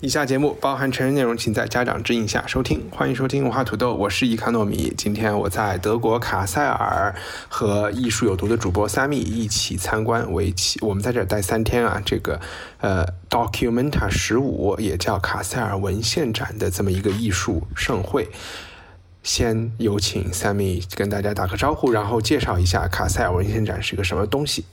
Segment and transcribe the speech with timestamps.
[0.00, 2.86] 以下节目包含成人内容，请在家长指引下收听。
[2.90, 4.92] 欢迎收听文化土豆，我是伊卡糯米。
[4.94, 7.14] 今天我在德国卡塞尔
[7.48, 11.98] 和艺术有毒的主播 Sammy 一起参观为期，我们在这儿待三天啊。
[12.04, 12.38] 这个
[12.82, 18.28] 呃 Documenta 十五，也叫卡塞尔文献展的这么一个艺术盛会。
[19.22, 24.66] 先有请 Sammy 跟大家打个招呼，然后介绍一下卡塞尔文献展是个什么东西。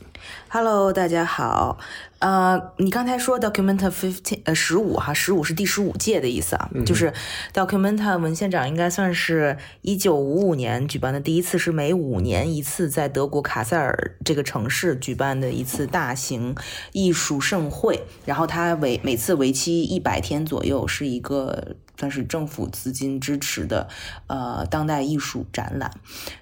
[0.49, 1.79] Hello，大家好。
[2.19, 7.11] 呃，你刚才说 Documenta fifteen 呃十五哈，十五是第十五届的意思啊，就是
[7.53, 16.55] Documenta 文献展应该算是一九五五年举办的第一次，是每五年一次在德国卡塞尔这个城市举办的一次大型
[16.93, 23.87] 艺术盛会，然后它为每次为期一百天左右，是一个算是政府资金支持的
[24.27, 25.89] 呃当代艺术展览。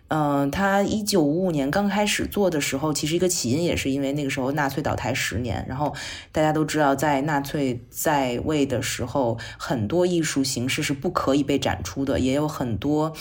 [0.07, 5.93] 嗯，他一九五五年刚开始做的时候，其实一个起因也是因为那个时候纳粹倒台十年，然后
[6.31, 13.13] 大家都知道，在纳粹在位的时候，很多艺术形式是不可以被展出的，也有很多。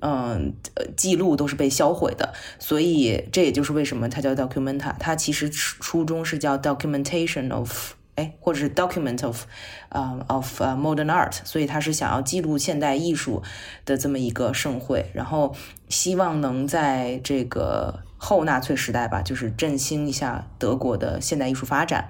[0.00, 0.54] 嗯，
[0.96, 4.94] 记录都是被销毁的，所以这也就是为什么它叫 documenta。
[4.98, 9.44] 它其实初衷是叫 documentation of 哎，或者是 document of，
[9.88, 13.42] 呃、of、modern art，所以他是想要记录现代艺术
[13.84, 15.54] 的这么一个盛会，然后
[15.88, 22.08] 希望能在这个后纳粹时代吧，就是振兴一下德国的现代艺术发展，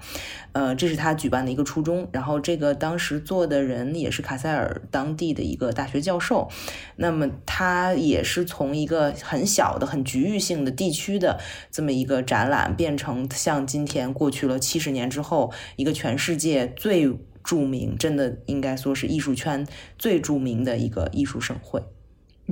[0.53, 2.07] 呃，这是他举办的一个初衷。
[2.13, 6.51] 然后这个当时做的人也是卡塞尔当地的一个大学教授，
[6.97, 11.41] 那么他也是从一个很小的、很局域性的地区的
[11.71, 17.11] 这么一个展览，变成像今天过去了七十年之后，一个全世界最
[17.43, 21.83] 著名，真的应该说是艺术圈最著名的一个艺术盛会。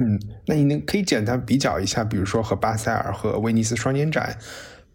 [0.01, 4.37] 嗯，那你能可以简单比较一下，比如说和巴塞尔和威尼斯双年展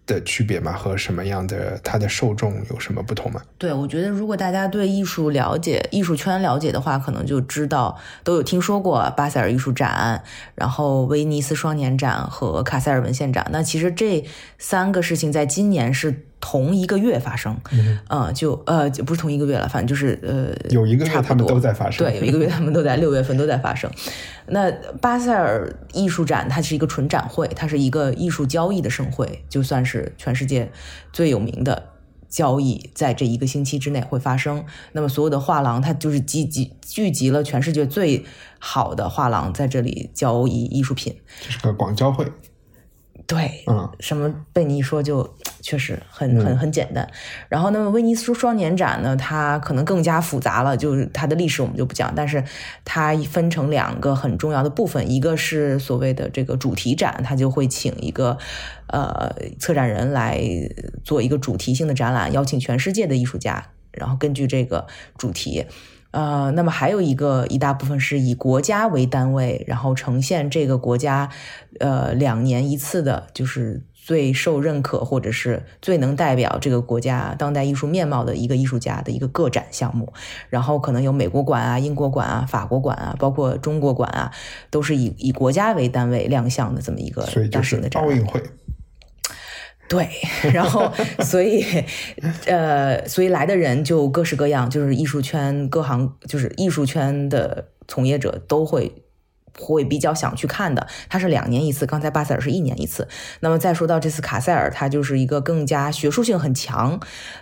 [0.08, 0.74] 的区别吗？
[0.74, 3.42] 和什么样的它的受众有什么不同吗？
[3.58, 10.24] 对，我觉得如果大家对艺术了解、艺术圈了解的话，可能就知道都有听说过巴塞尔艺术展，
[10.56, 13.48] 然后威尼斯双年展和卡塞尔文献展。
[13.52, 14.24] 那其实这
[14.58, 23.90] 三个事情在今年是同一个月发生，嗯、呃，就呃就不是同一个月了，反正就是呃有一个月他们多都在发生对，有一个月他们都在 六月份都在发生。
[24.46, 30.72] 那巴塞尔艺术展它是一个纯展会，它是一个艺术交易的盛会，就算是全世界
[31.12, 31.90] 最有名的
[32.30, 34.64] 交易，在这一个星期之内会发生。
[34.92, 38.24] 那么所有的画廊，它就是集集聚集了全世界最
[38.60, 41.18] 好的画廊在这里交易艺术品。
[41.42, 42.32] 这是个广交会。
[43.28, 47.10] 对，嗯，什么被你一说就确实很很很简单。
[47.50, 52.44] 然后那么威尼斯双年展呢，它可能更加复杂了，就是它的历史我们就不讲，但是
[52.86, 58.38] 它分成两个很重要的部分，一个是所谓的这个主题展，它就会请一个
[58.88, 60.40] 呃策展人来
[61.04, 64.86] 做一个主题性的展览，邀请全世界的艺术家，然后根据这个
[65.18, 65.66] 主题。
[66.12, 71.30] 呃，那么还有一个一大部分是以国家为单位，然后呈现这个国家，
[71.82, 80.14] 呃，两年一次的，就是最受认可或者是最能代表这个国家当代艺术面貌的一个艺术家的一个个展项目。
[80.48, 84.32] 然后可能有美国馆啊、英国馆啊、法国馆啊，包括中国馆啊，
[84.70, 88.12] 都是以以国家为单位亮相的这么一个大所以就是型的展览。
[88.12, 88.44] 奥运会。
[89.88, 90.08] 对，
[90.54, 90.92] 然后
[91.26, 91.66] 所以，
[92.46, 98.92] 呃，所以来的人就各式各样，就是艺术圈各行，就是艺术圈的从业者都会
[99.60, 100.88] 会比较想去看的。
[101.10, 103.08] 它是两年一次，刚才巴塞尔是一年一次。
[103.40, 107.00] 那么再说到这次卡塞尔，它就是一个更加学术性很强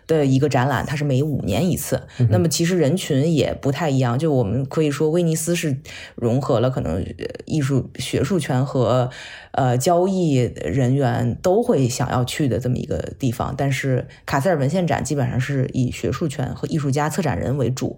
[0.07, 2.03] 的一个展览，它是每五年一次。
[2.29, 5.77] 那么其实人群也不太一样，就我们可以说威尼斯是
[6.15, 9.09] 融合了可能呃艺术学术圈和
[9.51, 17.97] 呃交易人员都会想要去的这么一个地方，但是卡塞尔文献展基本上是以学术圈和艺术家、策展人为主。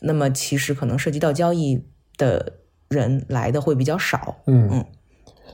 [0.00, 1.82] 那么其实可能涉及到交易
[2.18, 2.52] 的
[2.88, 4.36] 人来的会比较少。
[4.46, 4.86] 嗯嗯，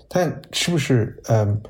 [0.08, 1.60] 但是不是嗯，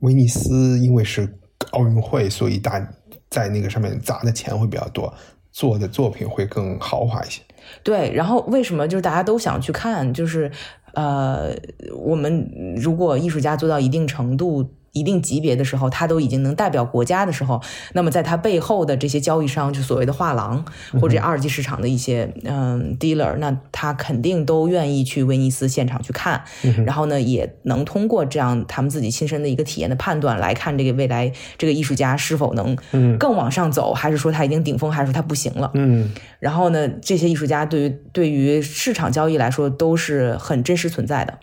[0.00, 1.28] 威尼斯因为是
[1.72, 2.80] 奥运会，所以大
[3.28, 5.12] 在那个上面砸的钱会比较多，
[5.52, 7.42] 做的作品会更豪华一些。
[7.82, 10.12] 对，然后为什么就是大家都想去看？
[10.12, 10.50] 就是
[10.94, 11.54] 呃，
[11.94, 17.60] 我们如果艺术家做到一定程度一定级别的时候，他都已经能代表国家的时候，
[17.92, 20.64] 那么在他背后的这些交易商，就所谓的画廊
[21.00, 26.42] 或者二级市场的一些嗯 dealer，那他肯定都愿意去威尼斯现场去看，
[26.84, 32.76] 然后呢，也能通过这样他们自己亲身的一个体验的判断来看这个未来这个艺术家是否能
[33.18, 35.70] 更往上走，还是说他已经顶峰，还是说他不行了？
[35.74, 41.38] 嗯，然后呢，这些艺术家对于对于市场交易来说都是很真实存在的。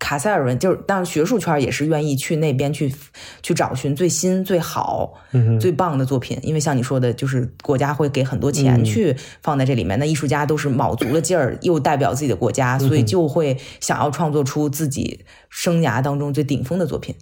[0.00, 2.92] 卡塞尔文就是，当然学术圈也是愿意去那边去
[3.42, 5.12] 去找寻最新、最好、
[5.60, 9.96] 最棒的作品，因为像你说的，就是国家会给很多钱去放在这里面。
[9.98, 17.14] 那艺术家都是卯足了劲儿，又代表自己的国家，所以就会想要创作出自己生涯当中最顶峰的作品。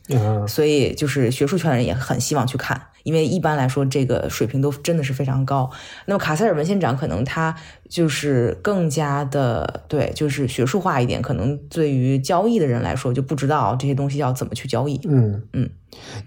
[0.47, 2.81] 所以就是学术圈的人也很希望去看。
[3.05, 5.71] 因为一般来说，这个水平都真的是非常高。
[6.05, 7.55] 那么卡塞尔文献展可能它
[7.89, 11.23] 就是更加的对，就是学术化一点。
[11.23, 15.01] 可能对于交易的人来说，就不知道这些东西要怎么去交易。
[15.05, 15.71] 嗯嗯。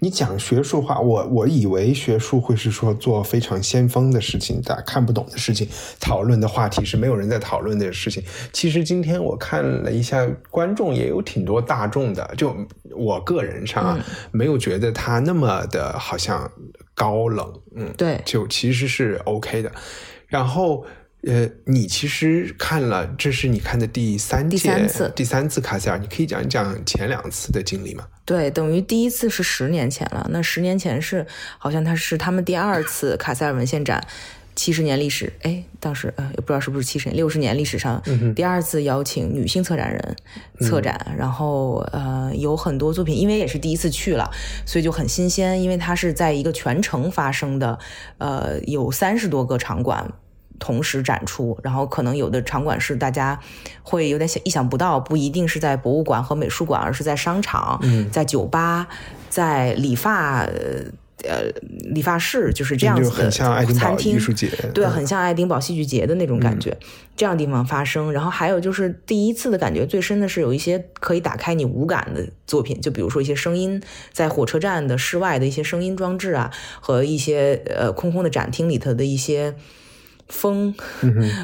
[0.00, 5.66] 你讲学术化，我我以为学术会是说做非常先锋的事情，大家看不懂的事情，
[6.00, 8.22] 讨论的话题是没有人在讨论的事情。
[8.52, 12.54] 其实今天我看了一下，观众也有挺多大众的，就
[12.90, 16.50] 我个人上啊，没有觉得他那么的好像
[16.94, 19.70] 高冷，嗯，对，就其实是 OK 的。
[20.26, 20.84] 然后。
[21.24, 28.04] 呃，你其实看了，这是你看的第三第三次第三次卡塞尔，你可以讲一讲前两次的经历吗？
[28.24, 31.24] 对，等于第一次是十年前了，那十年前是
[31.58, 34.04] 好像他是他们第二次卡塞尔文献展，
[34.56, 38.02] 七十年历史，哎，当时呃也不知道是不是七十年，六十年历史上
[38.34, 40.16] 第二次邀请女性策展人
[40.60, 44.28] 策展，然后呃有很多作品，因为也是第一次去了，
[44.66, 47.78] 所以就很新鲜，因为它是在一个全城发生的，
[48.18, 50.12] 呃有三十多个场馆。
[50.62, 53.36] 同时展出，然后可能有的场馆是大家
[53.82, 57.82] 会有点想意想不到，不一定是在博物馆和美术馆，而是在商场、
[58.12, 58.86] 在酒吧、
[59.28, 60.46] 在理发
[61.24, 61.50] 呃
[61.92, 64.14] 理发室，就是这样子的餐厅。
[64.72, 66.78] 对，很像爱丁堡戏剧节的那种感觉，
[67.16, 68.12] 这样地方发生。
[68.12, 73.82] 然后还有就是第一次的感觉最深的是有一些可以打开你五感的作品，就比如说一些声音，
[74.12, 79.56] 在火车站的室外的一些声音装置啊，和一些呃空空的展厅里头的一些。
[80.28, 80.74] 风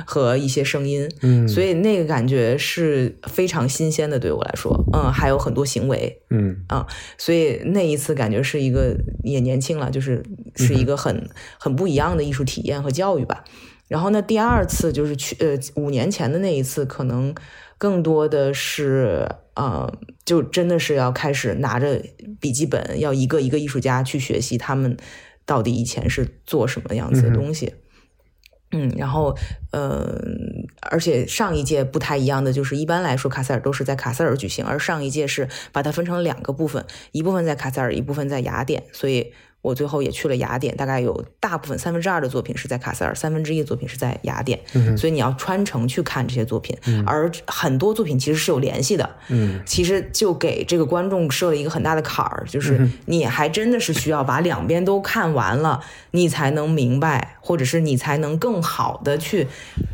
[0.07, 6.65] 和一些声音，嗯，所以那个感觉是非常新鲜的，对我来说，嗯，还有很多行为，嗯。
[6.69, 6.87] 啊，
[7.17, 10.23] 所以那一次感觉是一个也年轻了，就是
[10.57, 11.29] 是一个很
[11.59, 13.45] 很不一样的艺术体验和教育吧。
[13.87, 17.35] 然后呢，第二次就是去呃五年前的那一次，可能
[17.79, 19.91] 更多的是呃，
[20.27, 22.03] 就真的是要开始拿着
[22.39, 24.95] 笔记本，要一个一个艺术家去学习他们
[25.47, 27.67] 到底以前是做什么样子的东西。
[27.67, 27.79] 嗯，
[28.71, 29.37] 嗯然后，
[29.73, 30.21] 呃，
[30.83, 39.33] 而且上一届不太一样的就是，一般来说卡塞尔都是在卡塞尔举行，而上一届是把它分成两个部分，一部分在卡塞尔，一部分在雅典，所以。
[39.61, 55.81] 我最后也去了雅典，大概有大部分三分之二的作品是在卡塞尔，三分之一的作品是在雅典，嗯所以你要穿城去看这些作品，而很多作品其实是有联系的，嗯，其实就给这个观众设了一个很大的坎儿，就是你还真的是需要把两边都看完了，
[56.13, 59.49] 你才能明白，或者是你才能更好的去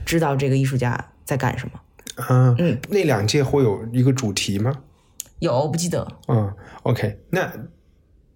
[0.05, 1.81] 知道这个艺术家在干什么。
[2.28, 4.75] 嗯嗯，那两届会有一个主题吗？
[5.38, 6.06] 有，不记得。
[6.28, 6.52] 嗯
[6.82, 7.50] ，OK，那。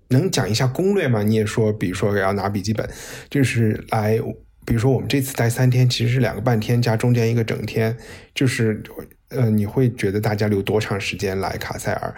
[0.08, 1.22] 能讲一下攻略吗？
[1.22, 2.88] 你也说，比如说要拿笔记本，
[3.28, 4.18] 就是来，
[4.64, 7.96] 比如说我们这次待三天，其实是两个半天加中间一个整天，
[8.34, 8.82] 就是
[9.28, 12.14] 呃，你会觉得大家留多长时间来卡塞尔？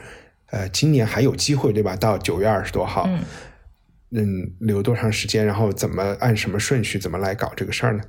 [0.47, 1.95] 呃，今年还有机会对吧？
[1.97, 3.09] 到九月二十多号，
[4.11, 5.45] 嗯，留多长时间？
[5.47, 8.03] 然后怎么按什么顺序怎么来搞这个事儿呢？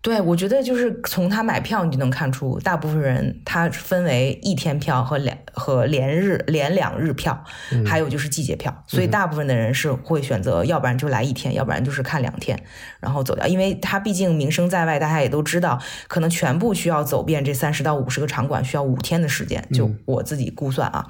[0.00, 7.44] 对，我觉得就是从他买票你就能看出，大部分人他分为一天票和两和连日连两日票，
[7.84, 12.58] 还有就是季节票，所以大部分的人是会选择，要不然就来一天，要不然就是看两天，
[13.00, 13.44] 然后走掉。
[13.48, 21.04] 因为他毕竟名声在外，大家也都知道，可能全部需要走遍这三十到五十个场馆，需要五天的时间，就我自己估算啊，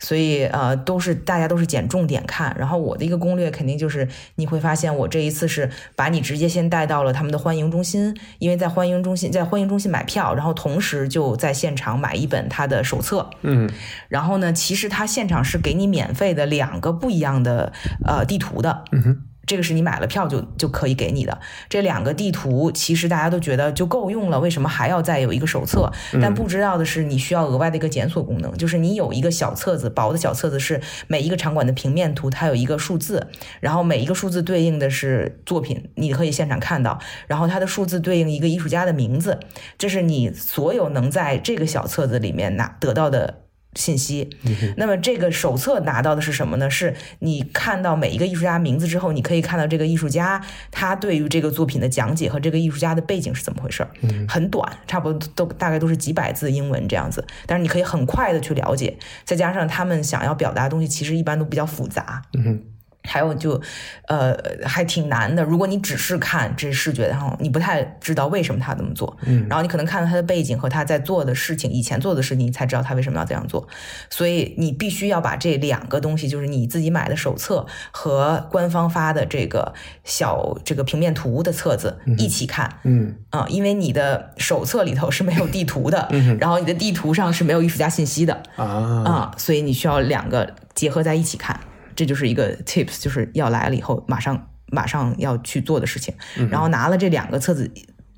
[0.00, 2.54] 所以呃都是大家都是捡重点看。
[2.58, 8.14] 然后我的一个攻略肯定就是你会发现，我这一次是把你直接先带到了他们的欢迎中心。
[8.42, 13.30] 因为在欢迎中心，在欢迎中心买票，然后同时就在现场买一本他的手册。
[13.42, 13.70] 嗯，
[14.08, 17.72] 然后呢，其实他现场是给你免费的两个不一样的
[18.04, 18.82] 呃地图的。
[18.90, 19.22] 嗯哼。
[19.46, 25.90] 这个是你买了票就就可以给你的这两个地图，其实大家都觉得就够用了，为什么还要再有一个手册？
[26.20, 33.26] 但不知道的是，你需要额外的一个检索功能，就是你有一个小册子，薄的小册子是每一个场馆的平面图，它有一个数字，
[33.60, 39.40] 然后每一个数字对应的是作品，你可以现场看到，然后它的数字对应一个艺术家的名字，
[39.76, 43.41] 这是你所有能在这个小册子里面拿得到的。
[43.74, 44.30] 信息。
[44.76, 46.70] 那么这个手册拿到的是什么呢？
[46.70, 53.90] 是你看到每一个艺术家名字之后，你可以看到这个艺术家他对于这个作品的讲解和这个艺术家的背景是怎么回事儿。
[54.28, 58.96] 很短，差不多都大概都是几百字英文这样子，但是你可以很快的去了解。
[59.24, 62.22] 再加上他们想要表达的东西，其实一般都比较复杂。
[62.34, 62.62] 嗯
[63.04, 63.60] 还有就，
[64.06, 65.42] 呃，还挺难的。
[65.42, 73.66] 如果你只是看这视觉，然后你不太知道为什么他这么做，嗯，然后你可能看到他的背景和他在做的事情，以前做的事情，你才知道他为什么要这样做。
[74.10, 79.72] 所以你必须要把这两个东西，就是你自己买的手册和官方发的这个
[80.04, 91.58] 小这个平面图的册子一起看，嗯啊、因为你的手册里头是没有地图的，嗯然后你的地图上是没有艺术家信息的，啊啊、所以你需要两个结合在一起看，
[91.94, 96.14] 这就是一个 tips，就是要来了以后马上马上要去做的事情。
[96.50, 97.70] 然后拿了这两个册子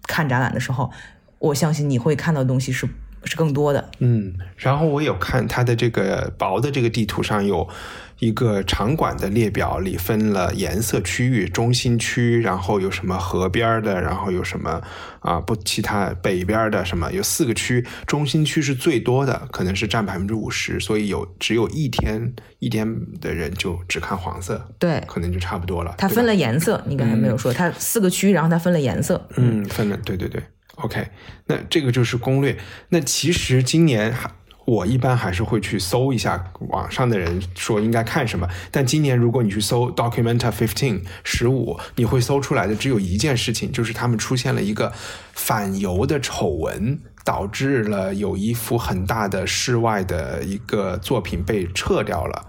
[0.07, 0.91] 看展览的时候，
[1.39, 2.89] 我相信你会看到的东西是
[3.25, 3.91] 是更多的。
[4.01, 7.69] 嗯，然后我有看它的这个薄的这个地图上有
[8.19, 14.81] 一个场馆的列表，里分了颜色区域，中心区，然后有什么河边的，然后有什么
[15.21, 22.87] 啊不其他北边的什么，有四个区，中心区是最多的，可能是占百分之五十，所以有只有一天一天
[23.21, 25.95] 的人就只看黄色，对，可能就差不多了。
[25.99, 29.29] 它分了颜色，你刚才没有说，它四个区，然后它分了颜色。
[29.37, 30.43] 嗯，分了，对对对
[30.77, 31.07] ，OK，
[31.47, 32.57] 那这个就是攻略。
[32.89, 34.31] 那其实今年还
[34.65, 44.93] 我一般还是会去搜一下网上的人说应该看什么，但今年如果你去搜 Documenta Fifteen 十五，你会搜出来的只有一件事情，就是他们出现了一个
[45.33, 47.01] 反犹的丑闻。
[47.25, 52.47] 导致了有一幅很大的室外的一个作品被撤掉了，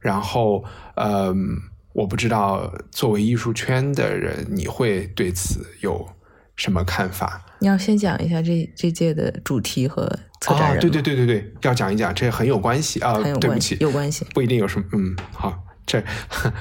[0.00, 0.64] 然后，
[0.96, 1.36] 嗯，
[1.92, 6.04] 我不知道作为艺术圈的人，你会对此有
[6.56, 7.42] 什么看法？
[7.58, 10.06] 你要先讲一下这这届的主题和
[10.40, 13.14] 策展人、哦，对对，对对对，要讲一讲，这很有关系啊。
[13.14, 16.02] 很有关对不起，系有关系不一定有什么，嗯，好，这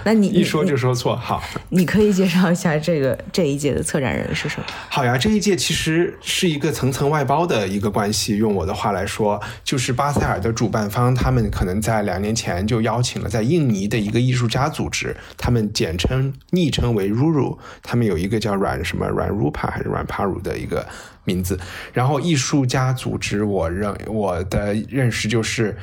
[0.04, 1.44] 那你 一说就说错，好。
[1.70, 4.66] 你可以介绍一下这个这一届的策展人是什么？
[4.90, 8.38] 好呀，这一届其实是一个层层外包的一个关系。
[8.38, 20.88] 用我的话来说，就是巴塞尔的主办方，他们可能在两年前就邀请了在印尼的一个艺术家组织，他们简称昵称为 Ruru，他们有一个叫软什么软 Rupa 还是软 Paru 的一个
[21.24, 21.60] 名字。
[21.94, 25.76] 然后艺术家组织，我认我的认识就是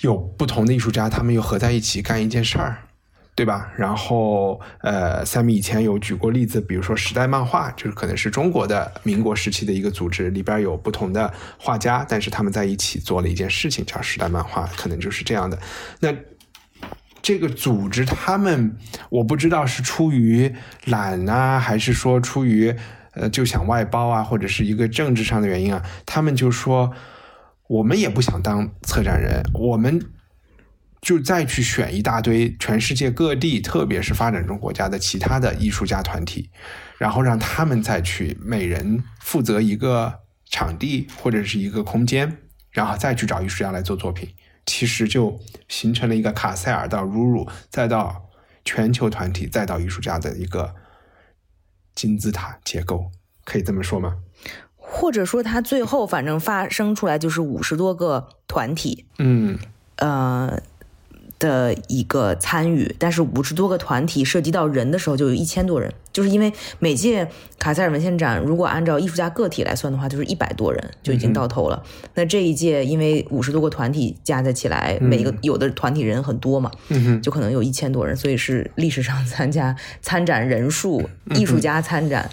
[0.00, 2.78] 有不同的艺术家，他们又合在一起干一件事儿。
[3.36, 3.72] 对吧？
[3.74, 15.58] 然后，呃，三米以前有举过例子，比如说时代漫画，就是可能是中国的民国时期的一个组织，里边有不同的画家，但是他们在一起做了一件事情，叫时代漫画，可能就是这样的。
[16.00, 16.14] 那
[17.22, 18.76] 这个组织，他们
[19.08, 20.54] 我不知道是出于
[20.84, 22.74] 懒啊，还是说出于
[23.12, 26.92] 呃就想外包啊，或者是一个政治上的原因啊，他们就说
[27.70, 30.00] 我们也不想当策展人，我们。
[31.00, 36.50] 就再去选一大堆全世界各地，特别是发展中国家的其他的艺术家团体，
[36.98, 42.36] 然后让他们再去每人负责一个场地或者是一个空间，
[42.70, 44.28] 然后再去找艺术家来做作品。
[44.66, 48.28] 其实就形成了一个卡塞尔到 Ruru，再到
[48.62, 50.74] 全球团体，再到艺术家的一个
[51.94, 53.10] 金字塔结构，
[53.46, 54.18] 可以这么说吗？
[55.00, 59.58] 或者说，它最后反正发生出来就是五十多个团体，嗯
[59.96, 60.60] 呃
[61.38, 65.90] 的一个参与，但是五十多个团体涉及到人的时候，就有一千多人。
[66.12, 67.26] 就是因为每届
[67.58, 71.82] 卡塞尔文献展，如果按照艺术家个体来算的话，就是一百多人就已经到头了。
[72.14, 82.28] 那这一届因为五十多个团体加在起来，每一个有的团体人很多嘛，嗯哼，就可能有一千多人，所以是历史上参加参展人数、艺术家参展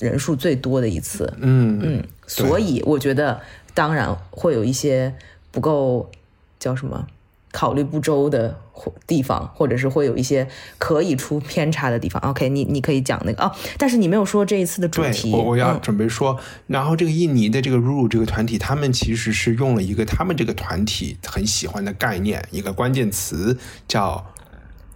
[0.00, 1.32] 人数最多的一次。
[1.40, 3.40] 嗯嗯，所以我觉得
[3.74, 5.14] 当然会有一些
[5.50, 6.10] 不够
[6.58, 7.06] 叫什么
[7.52, 12.20] 考虑不周的或地方，或者是会有一些可以出偏差的地方。
[12.22, 15.32] OK，你你可以讲那个哦，但是你没有说这一次的主对题。
[15.32, 23.56] 我我要嗯准备说，然后这个印尼的这个 Ruru 这个团体，他们其实是用了一个他们这个团体很喜欢的概念，一个关键词
[23.88, 24.26] 叫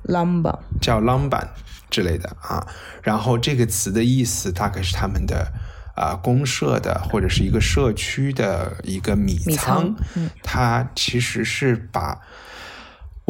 [0.07, 1.49] Lamba，叫 Lamban
[1.91, 2.67] 之类的啊。
[3.03, 5.53] 然后这个词的意思大概是他们的
[5.97, 12.21] 啊、公社的或者是一个社区的一个米米仓嗯它其实是把。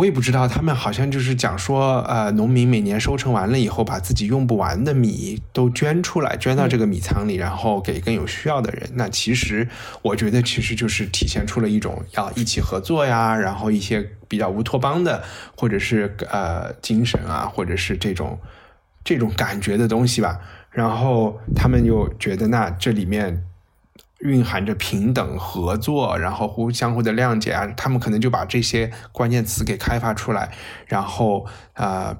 [0.01, 8.89] 我也不知道，他们好像就是讲说，呃，农民每年收成完了以后，把自己用不完的米都捐出来，捐到这个米仓里，然后给更有需要的人。
[8.95, 9.69] 那其实
[10.01, 15.23] 我觉得，其实就是体现出了一种要一起合作呀，然后一些比较乌托邦的，
[15.55, 18.39] 或者是呃精神啊，或者是这种
[19.05, 20.41] 这种感觉的东西吧。
[20.71, 23.45] 然后他们又觉得，那这里面
[24.21, 30.53] 蕴含着平等合作，然后互相互的谅解啊，他们可能就把这些关键词给开发出来，
[30.87, 32.15] 然后呃，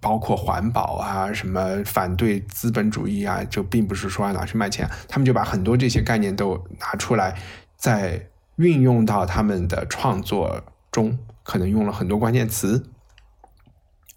[0.00, 7.36] 包括环保啊，什么反对资本主义啊，就并不是说拿去卖钱，他们就把很多这些概念都拿出来，
[7.76, 12.86] 在运用到他们的创作中，可能用了很多关键词，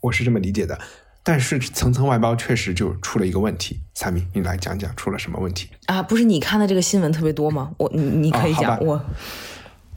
[0.02, 0.80] 我是这么理解的。
[1.24, 6.04] 但是层层外包确实就出了一个问题，三明，你来讲讲出了什么问题啊？
[6.04, 7.72] 不是你看的这个新闻特别多吗？
[7.78, 9.02] 我你你可以讲我，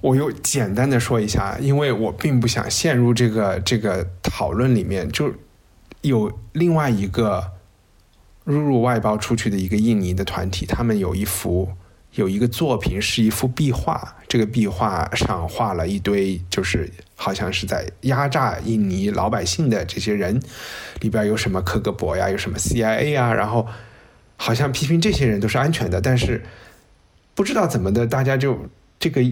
[0.01, 5.11] 我又简单的说一下，因为我并不想陷入这个这个讨论里面。
[5.11, 5.33] 就
[6.03, 7.53] 有另外一个
[8.45, 11.71] 入入外包出去的一个印尼的团体，他们有一幅。
[12.17, 20.41] 有一个作品是一幅壁画，这个壁画上画了一堆，就是好像是在压榨印尼老百姓的这些人，
[21.01, 23.67] 里边有什么克格勃呀，有什么 CIA 啊，然后
[24.39, 26.43] 好像批评这些人都是安全的，但是
[27.35, 28.59] 不知道怎么的，大家就
[28.99, 29.23] 这个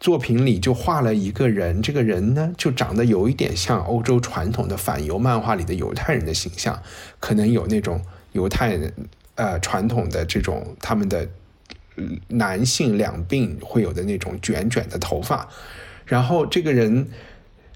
[0.00, 6.82] 作品里就画了一个人，这个人呢就长得有一点像欧洲传统的反犹漫画里的犹太人的形象，
[7.20, 8.92] 可能有那种犹太人
[9.36, 11.28] 呃传统的这种他们的。
[12.28, 15.48] 男性两鬓会有的那种卷卷的头发，
[16.04, 17.08] 然后这个人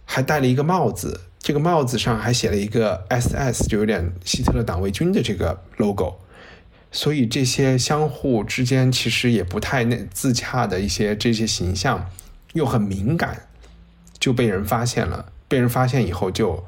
[0.05, 6.17] 还戴了一个帽子，这个帽子上还写了一个 SS，就有点希特勒党卫军的这个 logo。
[6.91, 12.11] 所以这些相互之间其实也不太那自洽的一些这些形象，
[12.55, 13.47] 又很敏感，
[14.19, 15.31] 就被人发现了。
[15.47, 16.65] 被人发现以后，就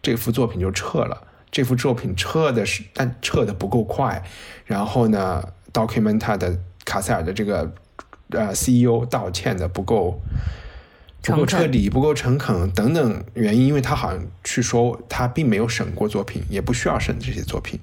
[0.00, 1.26] 这幅作品就撤了。
[1.50, 4.22] 这幅作品撤的是，但撤的不够快。
[4.64, 6.58] 然后呢，Documenta 的。
[6.86, 7.70] 卡塞尔的这个
[8.30, 10.18] 呃 CEO 道歉的不够
[11.22, 17.78] 不够彻底，不够诚恳等等原因，因为他好像去说他并没有审过作品，也不需要审这些作品。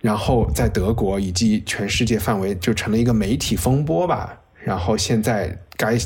[0.00, 4.38] 然后在德国以及全世界范围就成了一个媒体风波吧。
[4.62, 5.96] 然后现在该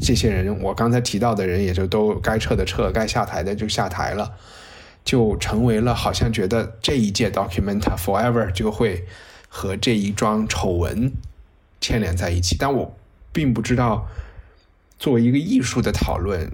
[0.00, 4.32] 这些人，我刚才提到的人也就都该撤的撤，该下台的就下台了，
[5.04, 9.04] 就成为了好像觉得这一届 Documenta Forever 就会。
[9.56, 11.12] 和这一桩丑闻
[11.80, 12.92] 牵连在一起，但我
[13.32, 14.04] 并不知道
[14.98, 16.50] 作为一个艺术的讨论，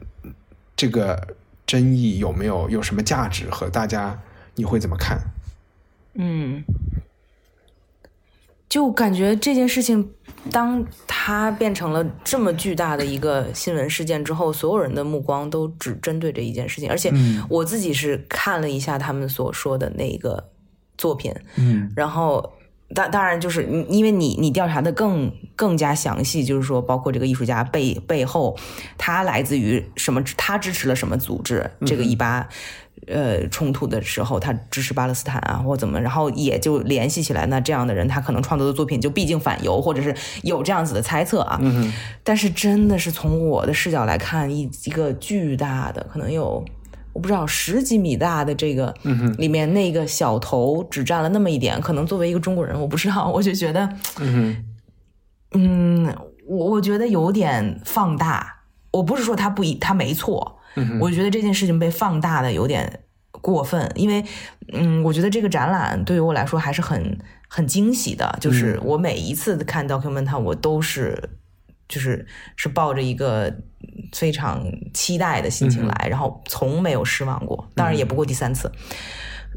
[0.76, 1.34] 这个
[1.66, 4.20] 争议有没有有什么价值和大家
[4.54, 5.18] 你会怎么看？
[6.12, 6.62] 嗯，
[8.68, 10.10] 就感觉这件事情，
[10.50, 17.10] 当它变成了这么巨大的一个新闻事件之后，所有人的目光都只针对这一件事情，而且
[17.48, 20.50] 我自己是看了一下他们所说的那个
[20.98, 22.52] 作品，嗯，然后。
[22.94, 28.56] 当当然，就是因为你你调查的更更加详细，就是说，包括这个艺术家背背后，
[28.98, 31.70] 他来自于什么，他支持了什么组织？
[31.86, 32.48] 这个以巴
[33.06, 36.00] 呃冲突的时候，他支持巴勒斯坦啊，或怎么？
[36.00, 41.60] 然后也就联系起来，那这样的人，他可能创作的作品就毕竟反犹，或者是有这样子的猜测啊。
[42.24, 46.64] 但是真的是从我的视角来看，一一个巨大的，可能有。
[47.12, 48.94] 我不知道十几米大的这个
[49.38, 53.88] 里面那个小头只占了那么一点，可能作为一个中国人，我不知道，我就觉得，
[55.52, 58.62] 嗯，我我觉得有点放大。
[58.92, 60.58] 我不是说他不一，他没错，
[61.00, 63.00] 我觉得这件事情被放大的有点
[63.40, 64.24] 过分，因为，
[64.72, 67.18] 嗯，我觉得这个展览对于我来说还是很
[67.48, 71.30] 很惊喜的，就是我每一次看 document，我都是。
[71.90, 72.24] 就是
[72.56, 73.52] 是抱着一个
[74.14, 78.70] 非常期待的心情来，然后从没有失望过，当然也不过第三次。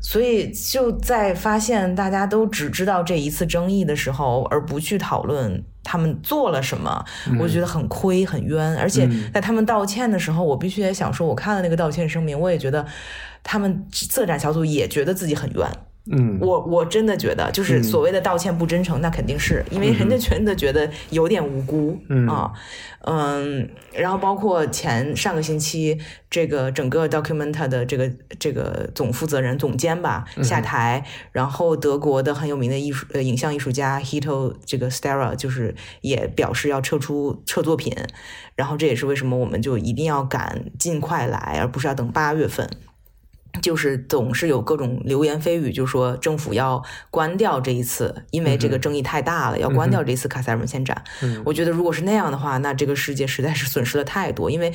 [0.01, 7.05] 所以就在发现大家都只知道这一次争议的时候，而不去讨论他们做了什么，
[7.39, 8.75] 我觉得很亏很冤。
[8.75, 12.85] 而且在他们道歉的时候，我必须也想说，我看了那个道歉声明，我也觉得
[13.43, 15.69] 他们策展小组也觉得自己很冤。
[16.11, 22.51] 嗯，我我真的觉得，就是所谓的道歉不真诚，那肯定是因为人家真的觉得有点无辜啊，
[23.05, 25.97] 嗯，然后包括前上个星期，
[26.29, 37.95] 这个整个 Documenta 的这个这个总负责人总监吧下台，然后德国的很有名的艺术呃影像艺术家 Hito 这个 Stara 就是也表示要撤出撤作品，
[38.55, 42.69] 然后这也是为什么我们就一定要赶尽快来，而不是要等八月份。
[43.61, 51.03] 就是总是有各种流言蜚语，就说政府要关掉这一次，因为这个争议太大了，要关掉这次卡塞尔文献展。
[51.45, 54.73] 我觉得如果是那样的话，那这个世界实在是损失了太多，因为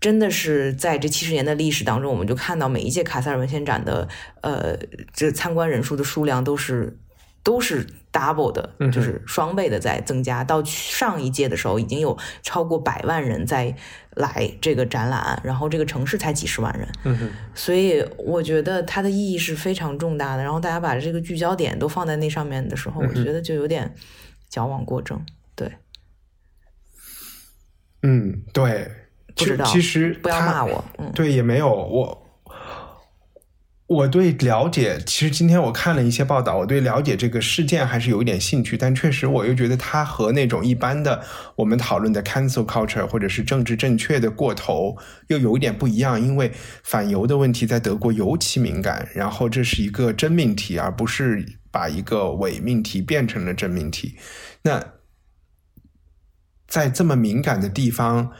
[0.00, 4.08] 真的是在这七十年的历史当中，我们就看到每一届卡塞尔文献展的
[4.40, 4.76] 呃，
[5.12, 6.98] 这参观人数的数量都是
[7.44, 10.42] 都是 double 的，就是双倍的在增加。
[10.42, 13.76] 到上一届的时候，已经有超过百万人在。
[14.16, 20.42] 来这个展览，然后这个城市才几十万人，嗯所以我觉得它的意义是非常重大的。
[20.44, 23.92] 然后大家把这个聚焦点都放在那上面的时候，我觉得就有点
[24.48, 25.20] 矫枉过正。
[25.56, 25.68] 对，
[28.04, 28.88] 嗯，对，
[29.34, 32.23] 不知道其实不要骂我嗯对，也没有我。
[33.86, 41.22] 我对了解，其实今天我看了一些报道，我对了解这个事件还是有一点兴趣，但确实我又觉得它和那种一般的
[41.56, 44.96] 我们讨论的 cancel culture 或者是政治正确的过头
[45.28, 46.50] 又有一点不一样，因为
[46.82, 54.16] 反犹的问题在德国尤其敏感，然后这是一个真命题，而不是把一个伪命题变成了真命题。
[54.62, 54.82] 那
[56.66, 58.32] 在这么敏感的地方，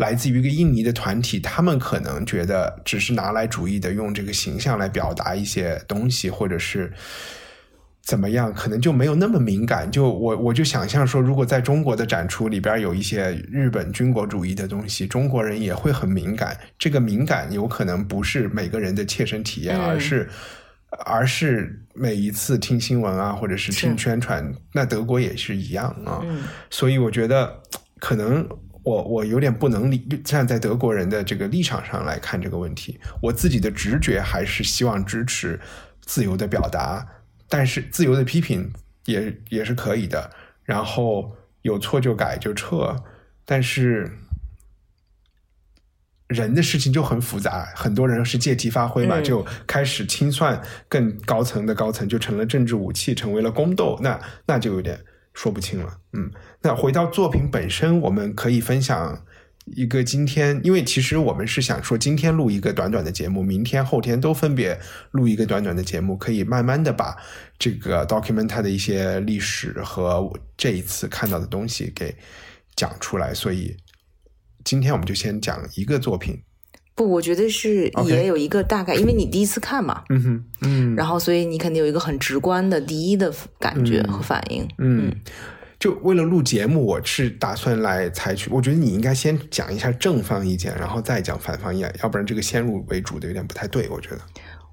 [0.00, 6.90] 来自于一个印尼的团体，他们可能觉得只是拿来主义的用这个形象来表达一些东西，或者是
[8.02, 9.90] 怎么样，可能就没有那么敏感。
[9.90, 16.58] 就我我就想象说，如果在中国的展出里边有一些日本军国主义的东西，中国人也会很敏感。
[16.78, 20.28] 这个敏感有可能不是每个人的切身体验，嗯而是。
[21.06, 26.20] 而是每一次听新闻啊，或者是听宣传，那德国也是一样啊。
[26.24, 27.48] 嗯所以我觉得
[28.00, 28.44] 可能
[28.82, 32.98] 我我有点不能理站在德国人的这个立场上来看这个问题。
[33.22, 35.60] 我自己的直觉还是希望支持
[36.04, 37.06] 自由的表达，
[37.48, 38.72] 但是自由的批评
[39.04, 40.30] 也也是可以的。
[40.64, 42.96] 然后有错就改就撤，
[43.44, 44.10] 但是。
[46.28, 54.16] 人的事情就很复杂，很多人是借题发挥嘛，嗯就开始清算更高层的高层，就成了政治武器，成为了宫斗，那
[54.46, 54.96] 那就有点
[55.34, 55.98] 说不清了。
[56.12, 56.30] 嗯，
[56.62, 59.24] 那回到作品本身，我们可以分享
[59.66, 64.78] 一个今天，因为其实我们是想说，今天录一个短短的节目，明天、后天都分别
[65.12, 67.16] 录一个短短的节目，可以慢慢的把
[67.58, 72.16] 这个 documenta 的一些历史和我这一次看到的东西给
[72.74, 73.32] 讲出来。
[73.32, 73.76] 所以
[74.64, 76.42] 今天我们就先讲一个作品。
[77.00, 84.68] 不，我觉得是也有一个大概，因为你第一次看嘛，嗯哼，嗯，然后所以你肯定有一个很直观的第一的感觉和反应。
[84.76, 85.10] 嗯，
[85.78, 88.50] 就为了录节目，我是打算来采取。
[88.50, 93.88] 我觉得你应该先讲一下正方意见，然后再讲反方意见，要不然这个先入为主的有点不太对。
[93.88, 94.18] 我觉得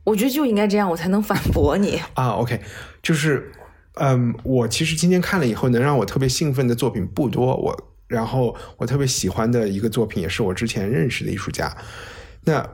[0.04, 1.98] 我觉得就应该这样，我才能反驳你。
[2.16, 2.60] 啊，OK，
[3.02, 3.50] 就是
[3.94, 7.56] 嗯，我其实今天看了以后，能让我特别兴奋的作品不多。
[7.56, 11.74] 我然后我特别喜欢的一个作品，也是我之前认识的艺术家。
[12.48, 12.66] 那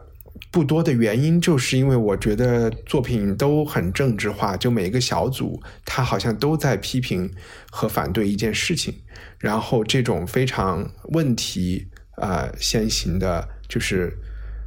[0.52, 7.28] 不多的原因，就是因为我觉得作品都很政治化，就每一个小组他好像都在批评
[7.72, 8.94] 和反对一件事情，
[9.40, 14.16] 然后这种非常问题呃先行的，就是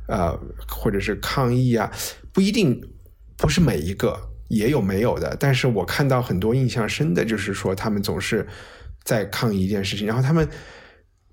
[0.09, 1.88] 呃或者是抗议啊，
[2.33, 2.81] 不一定
[3.37, 8.45] 不是每一个，也有没有的，但是我看到很多印象深的，就是说他们总是
[9.05, 10.49] 在抗议一件事情，然后他们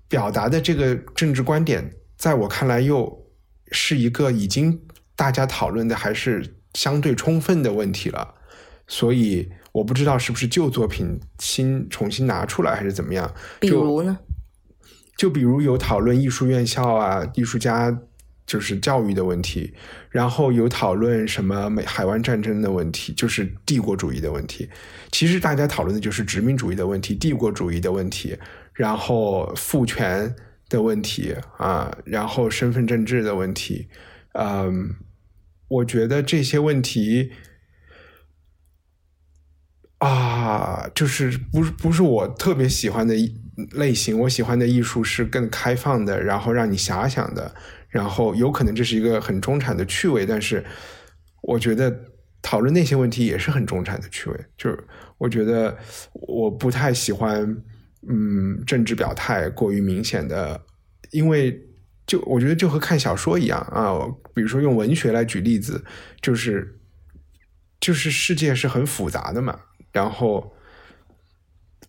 [0.08, 3.23] 表达的这个政治观点，在我看来又
[3.74, 4.80] 是一个已经
[5.16, 8.34] 大家讨论的还是相对充分的问题了，
[8.86, 13.30] 所以我不知道是不是旧作品新重新拿出来还是怎么样。
[13.60, 14.18] 比就如呢？
[15.16, 17.96] 就比如有讨论艺术院校啊、艺术家
[18.46, 19.72] 就是教育的问题，
[20.10, 24.68] 然后有讨论什么美海湾战争的问题，就是帝国主义的问题。
[25.12, 28.36] 其实大家讨论的就是殖民主义的问题、帝国主义的问题，
[28.72, 30.34] 然后父权
[30.74, 33.88] 的问题啊，然后身份政治的问题。
[34.32, 34.96] 嗯，
[35.68, 37.32] 我觉得这些问题。
[39.98, 43.14] 啊，就是不是不是我特别喜欢的
[43.72, 47.54] 类型，我喜欢的艺术是更开放的，然后让你遐想的，
[47.88, 50.62] 然后有可能这是一个很中产的趣味，但是
[51.40, 51.98] 我觉得
[52.42, 54.78] 讨论那些问题也是很中产的趣味，就是
[55.16, 55.74] 我觉得
[56.12, 57.56] 我不太喜欢，
[58.08, 60.64] 嗯，政治表态过于明显的，
[61.10, 61.60] 因为
[62.06, 63.98] 就我觉得就和看小说一样啊，
[64.34, 65.84] 比如说用文学来举例子，
[66.20, 66.78] 就是
[67.80, 69.60] 就是世界是很复杂的嘛。
[69.92, 70.54] 然后，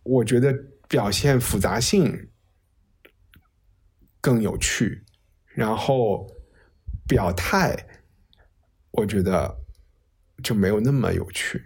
[0.03, 0.53] 我觉得
[0.87, 2.29] 表现复杂性
[4.21, 5.03] 更有趣，
[5.47, 6.27] 然后
[7.07, 7.75] 表态，
[8.91, 9.57] 我觉得
[10.43, 11.61] 就没有那么有趣。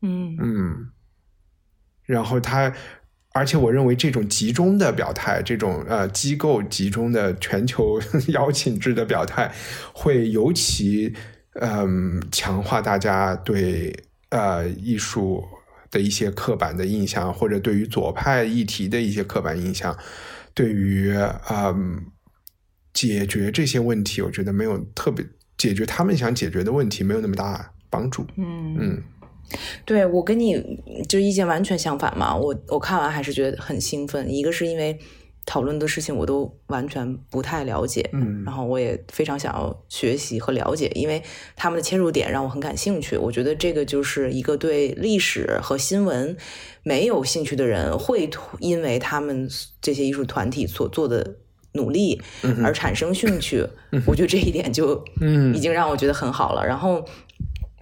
[0.00, 0.90] 嗯嗯，
[2.02, 2.74] 然后他，
[3.34, 9.52] 而且我认为这种集中的表态，这种呃机构集中的全球 邀请制的表态，
[9.92, 11.14] 会尤其
[11.54, 13.94] 嗯、强化大家对
[14.30, 15.44] 呃艺术
[15.90, 19.96] 的一些刻板的印象，或者对于左派议题的一些刻板印象，
[20.54, 21.14] 对于
[21.50, 22.06] 嗯
[22.94, 25.24] 解决这些问题，我觉得没有特别
[25.58, 28.26] 解决他们想解决的问题没有那么大帮助。
[28.36, 28.76] 嗯。
[28.78, 29.02] 嗯
[29.84, 30.62] 对我跟你
[31.08, 32.34] 就意见完全相反嘛。
[32.34, 34.98] 我我看完还是觉得很兴奋，一个是因为
[35.44, 41.20] 讨论的事情我都完全不太了解，嗯然后我也非常想要学习和了解，因为
[41.56, 43.16] 他们的切入点让我很感兴趣。
[43.16, 46.36] 我觉得这个就是一个对历史和新闻
[46.84, 49.48] 没有兴趣的人会因为他们
[49.80, 51.34] 这些艺术团体所做的
[51.72, 52.22] 努力
[52.62, 53.66] 而产生兴趣。
[54.06, 56.64] 我觉得这一点就嗯已经让我觉得很好了。
[56.64, 57.04] 然后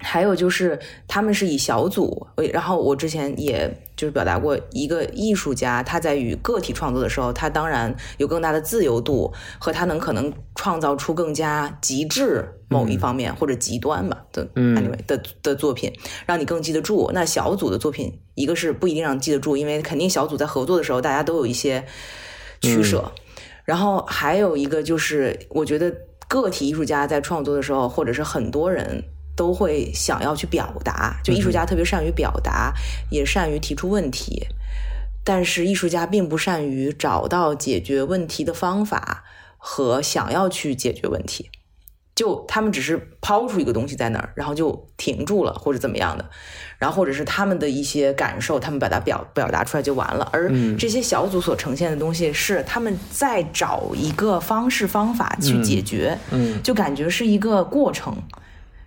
[0.03, 15.93] 还有就是他们是以小组，呃然后我之前也就是表达过，一个艺术家他在与个体创作的时候，他当然有更大的自由度，和他能可能创造出更加极致某一方面、或者极端吧的嗯 anyway 的的作品，
[16.27, 17.11] 让你更记得住。
[17.13, 21.85] 那小组的作品，一个是不一定让你记得住，因为肯定小组在合作的时候，大家都有一些
[22.63, 23.13] 取舍。
[23.65, 25.95] 然后还有一个就是，我觉得
[26.27, 29.05] 个体艺术家在创作的时候，或者是很多人
[29.41, 32.75] 都会想要去表达，就艺术家特别善于表达，
[33.11, 34.47] 也善于提出问题，
[35.25, 39.25] 但是艺术家并不善于找到解决问题的方法
[39.57, 41.49] 和想要去解决问题。
[42.15, 46.29] 就他们只是抛出一个东西在那儿，然后就停住了，或者怎么样的，
[46.77, 50.29] 然后或者是他们的一些感受，他们把它表表达出来就完了。
[50.31, 58.15] 而这些小组所呈现的东西是他们在找一个方式方法去解决，嗯就感觉是一个过程。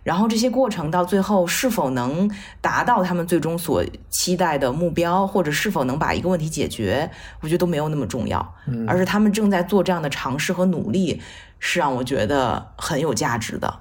[0.03, 11.21] 然后这些过程到最后是否能达到他们最终所期待的目标，或者是否能把一个问题解决，我觉得都没有那么重要，嗯而是他们正在做这样的尝试和努力，
[11.57, 13.79] 是让我觉得很有价值的。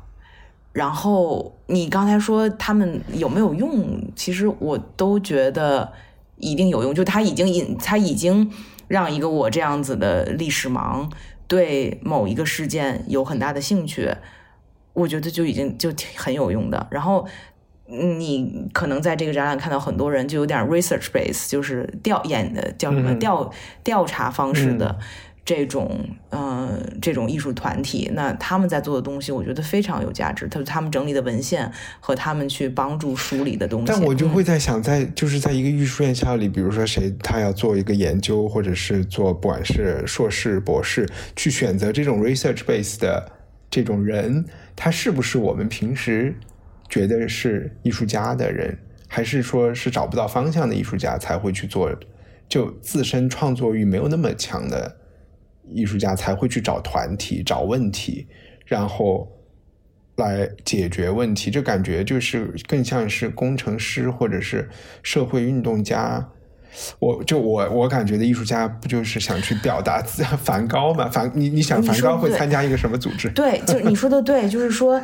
[0.72, 5.92] 然后你刚才说他们有没有用，其实我都觉得
[6.36, 6.94] 一定有用。
[6.94, 8.50] 就他已经引，他已经
[8.88, 11.10] 让一个我这样子的历史盲
[11.46, 14.14] 对某一个事件有很大的兴趣，
[14.92, 16.86] 我觉得就已经就挺很有用的。
[16.90, 17.26] 然后。
[17.94, 23.52] 嗯你可能在这个展览看到很多人就有点 research base，就是调研的叫什么嗯调
[23.84, 24.98] 调查方式的
[25.44, 26.00] 这种
[26.30, 26.70] 呃
[27.02, 30.48] 这种艺术团体，那他们在做的东西，我觉得非常有价值。
[30.48, 43.32] 他他们整理的文献和他们去帮助梳理的东西，但我就嗯会在想，在就是在一个艺术院校里，比如说谁他要做一个研究，或者是做不管是硕士、博士，去选择这种 research base 的
[43.72, 44.44] 这种人，
[44.76, 46.34] 他是不是我们平时
[46.90, 48.76] 觉得是艺术家的人，
[49.08, 51.90] 还是说是找不到方向的艺术家才会去做？
[52.50, 54.98] 就自身创作欲没有那么强的
[55.70, 58.26] 艺术家才会去找团体、找问题，
[58.66, 59.26] 然后
[60.16, 61.50] 来解决问题。
[61.50, 64.68] 这感觉就是更像是工程师或者是
[65.02, 66.28] 社会运动家。
[66.98, 71.08] 我就我我感觉的艺术家不就是想去表达自 梵高嘛？
[71.08, 73.28] 梵你你想梵高会参加一个什么组织？
[73.30, 75.02] 对，就你说的对，就是说，呃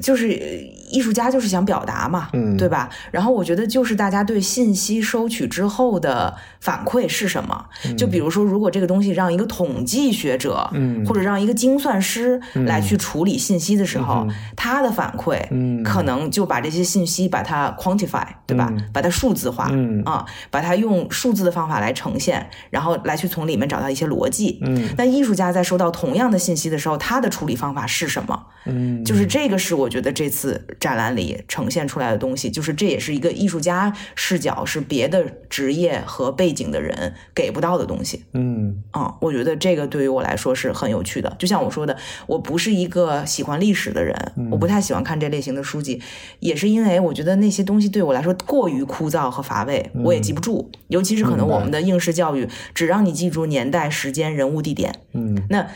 [0.00, 2.88] 就是呃艺术家就是想表达嘛，嗯对吧？
[3.10, 7.64] 然后我觉得就是大家对信息收取之后的反馈是什么？
[7.96, 18.72] 就比如说，如果这个东西让一个统计学者，嗯或者让一个精算师来去处理信息的时候，他的反馈，嗯可能就把这些信息把它 quantify，对吧？
[18.92, 24.58] 把它数字化，嗯啊，把它用数字的方法来呈现，然后来去从里面找到一些逻辑。
[24.62, 28.46] 嗯那艺术家在收到同样的信息的时候，他的处理方法是什么？
[28.66, 38.24] 嗯，就是这个是我觉得这次展览里呈现出来的东西，就是这也是一个艺术家视角，是别的职业和背景的人给不到的东西。
[38.32, 41.34] 嗯啊、我觉得这个对于我来说是很有趣的。
[41.38, 46.00] 就像我说的，我不是一个喜欢历史的人，我不太喜欢看这类型的书籍，
[46.40, 50.70] 也是因为我觉得那些东西对我来说过于枯燥和乏味，我也记不住。
[50.88, 55.66] 尤其是可能我们的应试教育只让你记住年代、时间、人物、地点，嗯那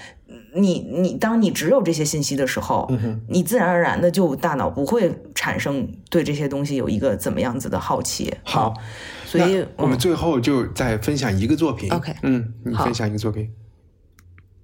[0.57, 2.91] 你你当你只有这些信息的时候，
[3.29, 8.35] 你自然而然的就大脑不会产生对这些东西有一个怎么样子的好奇。
[8.43, 8.83] 好嗯
[9.27, 11.93] 所以我们嗯最后就再分享一个作品。
[11.93, 13.51] OK 嗯，你分享一个作品，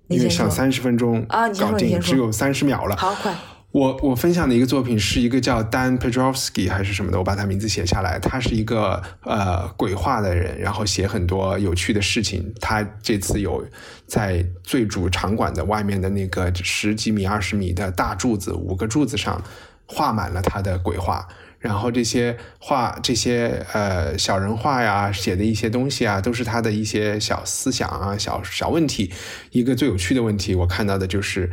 [0.07, 2.97] 因为想三十分钟啊搞定，只有三十秒了。
[2.97, 3.35] 好快，
[3.73, 8.19] 我我分享的一个作品是一个叫 Dan Pedrovsky 还是什么的，我把他名字写下来。
[8.19, 12.53] 他是一个呃鬼画的人，然后写很多有趣的事情。
[12.61, 13.65] 他这次有
[14.07, 19.43] 在最主场馆的外面的那个十几米、二十米的大柱子，五个柱子上
[19.87, 21.27] 画满了他的鬼画。
[21.59, 29.13] 然后这些画、这些呃小人画呀，写的一些东西啊，都是他的一些小思想啊、小小问题。
[29.53, 31.49] 一个最有趣的问题，我看到的就是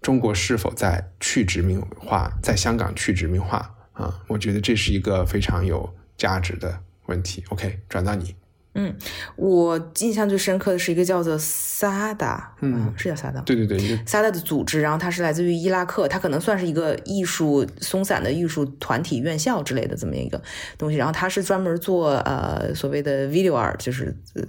[0.00, 4.14] 中国是否在去殖民化，在香港去殖民化啊？
[4.28, 7.44] 我觉得这是一个非常有价值的问题。
[7.48, 8.34] OK，转到你。
[8.74, 8.94] 嗯，
[9.34, 20.40] 我印象最深刻的是一个叫做 Sada，嗯，是叫 Sada，对对对，Sada 的组织，然后它是来自于伊拉克，它可能算是一个艺术松散的艺术团体院校之类的这么一个
[20.76, 24.42] 东西，然后它是专门做呃所谓的 video art，就是呃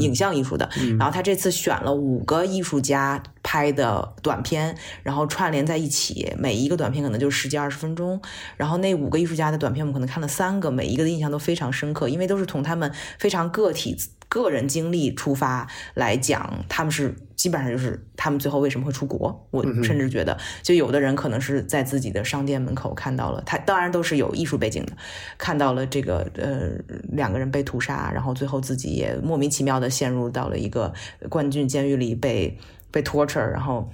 [0.00, 0.68] 影像艺术的，
[0.98, 8.20] 然后他这次选了五个艺术家拍的短片，然后串联在一起，每一个短片可能就十几二十分钟，
[8.58, 13.96] 然后那五个艺术家的短片我们可能看了三个，每一个的印象都非常深刻，因为都是从他们非常个体、
[14.28, 19.48] 个人经历出发来讲，他们是基本上就是他们最后为什么会出国。
[19.50, 24.92] 我甚至觉得，就有的人可能是在自己的商店门口看到了他，当然都是有艺术背景的，
[25.38, 26.72] 看到了这个呃
[27.10, 30.92] 两个人被屠杀，然后最后自己也莫名其妙的陷入到了一个
[31.30, 32.58] 冠军监狱里被
[32.90, 33.88] 被 torture，然后。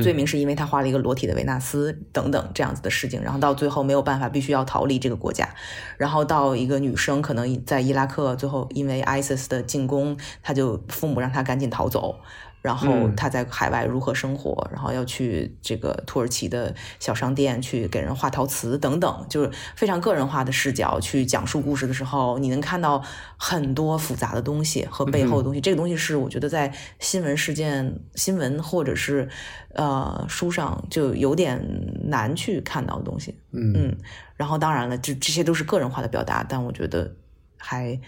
[0.00, 5.48] 罪名是因为他画了一个裸体的维纳斯等等这样子的事情，然后到最后没有办法，必须要逃离这个国家，
[5.96, 12.20] 然后到一个女生可能在伊拉克，最后因为 ISIS 的进攻，他就父母让他赶紧逃走。
[12.62, 23.02] 然后他在海外如何生活，然后要去这个土耳其的小商店去给人画陶瓷等等，就是非常个人化的视角去讲述故事的时候，你能看到
[23.36, 25.60] 很多复杂的东西和背后的东西。
[25.60, 29.28] 这个东西是我觉得在新闻事件、新闻或者是
[29.74, 31.60] 呃书上就有点
[32.04, 33.36] 难去看到的东西。
[33.50, 33.96] 嗯，
[34.36, 37.12] 然后当然了，这这些都是个人化的表达，但我觉得
[37.58, 38.00] 还。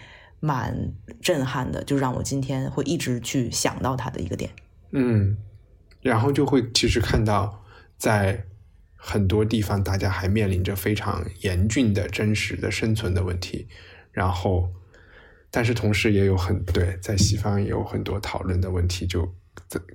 [0.45, 4.51] 蛮震撼的，就让我今天会一直去想到他的一个点。
[4.91, 5.35] 嗯，
[6.01, 7.63] 然后就会其实看到，
[7.97, 8.45] 在
[8.95, 13.67] 很多地方大家还面临着非常严峻的真实的生存的问题，
[14.11, 14.69] 然后，
[15.49, 19.33] 但是同时也有很对，在西方也有很多讨论的问题，就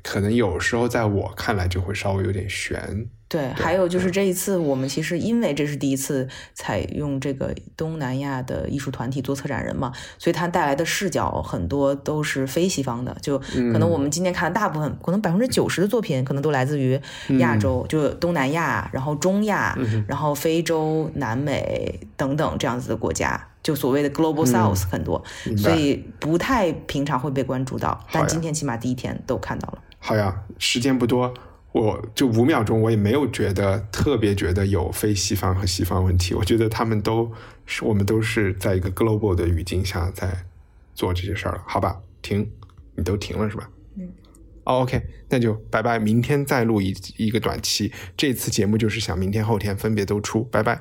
[0.03, 3.09] 可能有时候在我看来就会稍微有点悬。
[3.29, 17.01] 对，还有就是这一次，我们其实因为这是第一次采用这个东南亚的艺术团体做策展人嘛，所以它带来的视角很多都是非西方的，就可能我们今天看的大部分，可能百分之九十的作品可能都来自于
[17.39, 25.23] 亚洲，就东南亚，然后中亚，然后非洲、南美等等这样子的国家，就所谓的 Global South 很多，
[25.57, 29.83] 所以不太平常会被关注到，但今天起码第一天都看到了。
[29.99, 31.33] 好呀，时间不多。
[31.73, 36.35] 我就五秒钟，我也没有觉得特别觉得有非西方和西方问题。
[36.35, 37.31] 我觉得他们都
[37.65, 40.47] 是我们都是在一个 global 的语境下在
[40.97, 41.97] 做这些事儿了，好吧？
[42.23, 42.51] 停，
[42.97, 43.71] 你都停了是吧？
[43.97, 44.09] 嗯。
[44.65, 47.93] 哦，OK，那就拜拜，明天再录一一个短期。
[48.17, 50.81] 这次节目就是想明天后天分别都出，拜拜。